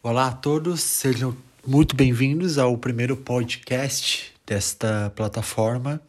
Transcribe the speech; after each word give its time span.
Olá 0.00 0.28
a 0.28 0.32
todos, 0.32 0.80
sejam 0.80 1.36
muito 1.66 1.96
bem-vindos 1.96 2.56
ao 2.56 2.78
primeiro 2.78 3.16
podcast 3.16 4.32
desta 4.46 5.10
plataforma. 5.10 6.00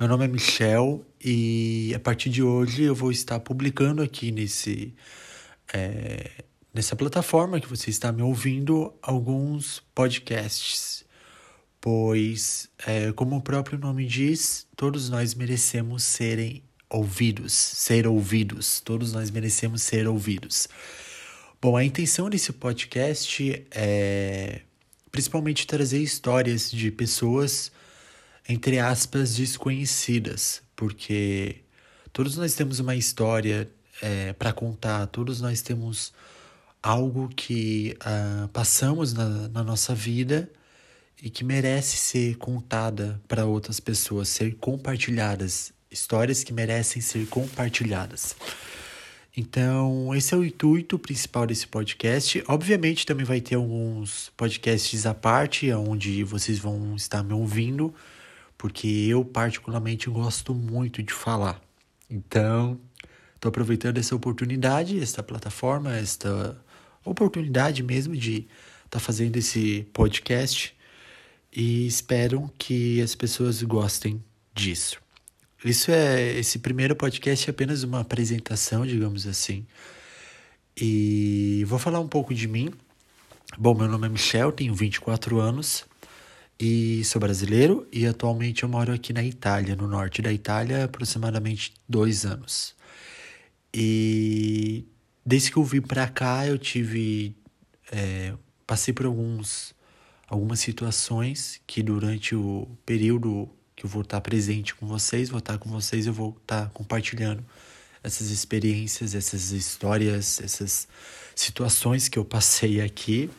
Meu 0.00 0.08
nome 0.08 0.24
é 0.24 0.28
Michel 0.28 1.04
e 1.22 1.92
a 1.94 2.00
partir 2.00 2.30
de 2.30 2.42
hoje 2.42 2.84
eu 2.84 2.94
vou 2.94 3.12
estar 3.12 3.38
publicando 3.38 4.00
aqui 4.00 4.32
nesse, 4.32 4.94
é, 5.74 6.30
nessa 6.72 6.96
plataforma 6.96 7.60
que 7.60 7.68
você 7.68 7.90
está 7.90 8.10
me 8.10 8.22
ouvindo 8.22 8.94
alguns 9.02 9.82
podcasts, 9.94 11.04
pois, 11.82 12.70
é, 12.86 13.12
como 13.12 13.36
o 13.36 13.42
próprio 13.42 13.78
nome 13.78 14.06
diz, 14.06 14.66
todos 14.74 15.10
nós 15.10 15.34
merecemos 15.34 16.02
serem 16.02 16.62
ouvidos, 16.88 17.52
ser 17.52 18.06
ouvidos, 18.06 18.80
todos 18.80 19.12
nós 19.12 19.30
merecemos 19.30 19.82
ser 19.82 20.08
ouvidos. 20.08 20.66
Bom, 21.64 21.76
a 21.76 21.84
intenção 21.84 22.28
desse 22.28 22.52
podcast 22.52 23.64
é 23.70 24.62
principalmente 25.12 25.64
trazer 25.64 26.00
histórias 26.00 26.68
de 26.68 26.90
pessoas, 26.90 27.70
entre 28.48 28.80
aspas, 28.80 29.36
desconhecidas, 29.36 30.60
porque 30.74 31.60
todos 32.12 32.36
nós 32.36 32.54
temos 32.54 32.80
uma 32.80 32.96
história 32.96 33.70
é, 34.00 34.32
para 34.32 34.52
contar, 34.52 35.06
todos 35.06 35.40
nós 35.40 35.62
temos 35.62 36.12
algo 36.82 37.28
que 37.28 37.96
uh, 38.00 38.48
passamos 38.48 39.12
na, 39.12 39.46
na 39.46 39.62
nossa 39.62 39.94
vida 39.94 40.50
e 41.22 41.30
que 41.30 41.44
merece 41.44 41.96
ser 41.96 42.38
contada 42.38 43.22
para 43.28 43.46
outras 43.46 43.78
pessoas, 43.78 44.28
ser 44.28 44.56
compartilhadas, 44.56 45.72
histórias 45.88 46.42
que 46.42 46.52
merecem 46.52 47.00
ser 47.00 47.24
compartilhadas. 47.28 48.34
Então, 49.34 50.14
esse 50.14 50.34
é 50.34 50.36
o 50.36 50.44
intuito 50.44 50.98
principal 50.98 51.46
desse 51.46 51.66
podcast. 51.66 52.44
Obviamente, 52.46 53.06
também 53.06 53.24
vai 53.24 53.40
ter 53.40 53.54
alguns 53.54 54.30
podcasts 54.36 55.06
à 55.06 55.14
parte, 55.14 55.72
onde 55.72 56.22
vocês 56.22 56.58
vão 56.58 56.94
estar 56.94 57.22
me 57.22 57.32
ouvindo, 57.32 57.94
porque 58.58 58.86
eu, 58.86 59.24
particularmente, 59.24 60.10
gosto 60.10 60.54
muito 60.54 61.02
de 61.02 61.14
falar. 61.14 61.60
Então, 62.10 62.78
estou 63.34 63.48
aproveitando 63.48 63.96
essa 63.96 64.14
oportunidade, 64.14 65.00
esta 65.00 65.22
plataforma, 65.22 65.96
esta 65.96 66.62
oportunidade 67.02 67.82
mesmo 67.82 68.14
de 68.14 68.46
estar 68.84 68.90
tá 68.90 69.00
fazendo 69.00 69.36
esse 69.36 69.86
podcast 69.94 70.76
e 71.50 71.86
espero 71.86 72.50
que 72.58 73.00
as 73.00 73.14
pessoas 73.14 73.62
gostem 73.62 74.22
disso. 74.54 75.00
Isso 75.64 75.92
é 75.92 76.38
esse 76.38 76.58
primeiro 76.58 76.96
podcast 76.96 77.48
é 77.48 77.50
apenas 77.50 77.84
uma 77.84 78.00
apresentação, 78.00 78.84
digamos 78.84 79.28
assim. 79.28 79.64
E 80.76 81.62
vou 81.68 81.78
falar 81.78 82.00
um 82.00 82.08
pouco 82.08 82.34
de 82.34 82.48
mim. 82.48 82.70
Bom, 83.56 83.72
meu 83.72 83.86
nome 83.86 84.06
é 84.06 84.10
Michel, 84.10 84.50
tenho 84.50 84.74
24 84.74 85.38
anos 85.38 85.84
e 86.58 87.04
sou 87.04 87.20
brasileiro 87.20 87.86
e 87.92 88.06
atualmente 88.06 88.64
eu 88.64 88.68
moro 88.68 88.92
aqui 88.92 89.12
na 89.12 89.22
Itália, 89.22 89.76
no 89.76 89.86
norte 89.86 90.20
da 90.20 90.32
Itália, 90.32 90.84
aproximadamente 90.84 91.72
dois 91.88 92.24
anos. 92.24 92.74
E 93.72 94.84
desde 95.24 95.52
que 95.52 95.58
eu 95.58 95.64
vim 95.64 95.80
para 95.80 96.08
cá 96.08 96.44
eu 96.46 96.58
tive 96.58 97.36
é, 97.92 98.34
passei 98.66 98.92
por 98.92 99.06
alguns 99.06 99.74
algumas 100.26 100.58
situações 100.58 101.60
que 101.66 101.82
durante 101.82 102.34
o 102.34 102.66
período 102.84 103.48
que 103.74 103.84
eu 103.84 103.90
vou 103.90 104.02
estar 104.02 104.20
presente 104.20 104.74
com 104.74 104.86
vocês, 104.86 105.28
vou 105.28 105.38
estar 105.38 105.58
com 105.58 105.68
vocês, 105.68 106.06
eu 106.06 106.12
vou 106.12 106.36
estar 106.40 106.70
compartilhando 106.70 107.44
essas 108.02 108.30
experiências, 108.30 109.14
essas 109.14 109.52
histórias, 109.52 110.40
essas 110.40 110.88
situações 111.34 112.08
que 112.08 112.18
eu 112.18 112.24
passei 112.24 112.80
aqui. 112.80 113.30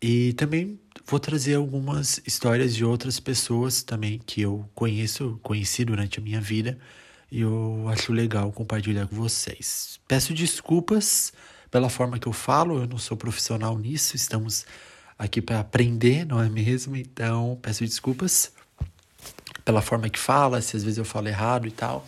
E 0.00 0.32
também 0.34 0.78
vou 1.06 1.18
trazer 1.18 1.54
algumas 1.54 2.20
histórias 2.26 2.74
de 2.74 2.84
outras 2.84 3.18
pessoas 3.18 3.82
também 3.82 4.20
que 4.24 4.42
eu 4.42 4.68
conheço, 4.74 5.38
conheci 5.42 5.84
durante 5.84 6.18
a 6.18 6.22
minha 6.22 6.40
vida 6.40 6.78
e 7.30 7.40
eu 7.40 7.86
acho 7.88 8.12
legal 8.12 8.52
compartilhar 8.52 9.06
com 9.06 9.16
vocês. 9.16 9.98
Peço 10.06 10.32
desculpas 10.32 11.32
pela 11.70 11.88
forma 11.88 12.18
que 12.18 12.26
eu 12.28 12.32
falo, 12.32 12.78
eu 12.82 12.86
não 12.86 12.98
sou 12.98 13.16
profissional 13.16 13.76
nisso, 13.78 14.14
estamos 14.14 14.64
aqui 15.18 15.42
para 15.42 15.60
aprender, 15.60 16.24
não 16.24 16.40
é 16.40 16.48
mesmo? 16.48 16.96
Então, 16.96 17.58
peço 17.60 17.84
desculpas 17.84 18.52
pela 19.66 19.82
forma 19.82 20.08
que 20.08 20.18
fala, 20.18 20.62
se 20.62 20.76
às 20.76 20.84
vezes 20.84 20.96
eu 20.96 21.04
falo 21.04 21.26
errado 21.26 21.66
e 21.66 21.72
tal. 21.72 22.06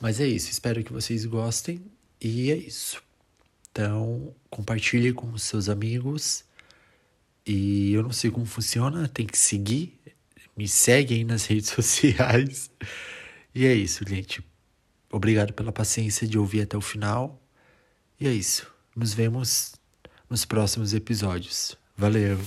Mas 0.00 0.20
é 0.20 0.26
isso, 0.26 0.50
espero 0.50 0.84
que 0.84 0.92
vocês 0.92 1.26
gostem 1.26 1.82
e 2.20 2.50
é 2.52 2.56
isso. 2.56 3.02
Então, 3.72 4.32
compartilhe 4.48 5.12
com 5.12 5.32
os 5.32 5.42
seus 5.42 5.68
amigos. 5.68 6.44
E 7.44 7.92
eu 7.92 8.04
não 8.04 8.12
sei 8.12 8.30
como 8.30 8.46
funciona, 8.46 9.08
tem 9.08 9.26
que 9.26 9.36
seguir. 9.36 9.98
Me 10.56 10.68
segue 10.68 11.14
aí 11.14 11.24
nas 11.24 11.44
redes 11.50 11.70
sociais. 11.70 12.70
E 13.52 13.66
é 13.66 13.74
isso, 13.74 14.04
gente. 14.08 14.40
Obrigado 15.10 15.52
pela 15.52 15.72
paciência 15.72 16.24
de 16.26 16.38
ouvir 16.38 16.62
até 16.62 16.76
o 16.76 16.80
final. 16.80 17.42
E 18.20 18.28
é 18.28 18.32
isso. 18.32 18.70
Nos 18.94 19.12
vemos 19.12 19.74
nos 20.28 20.44
próximos 20.44 20.94
episódios. 20.94 21.76
Valeu! 21.96 22.38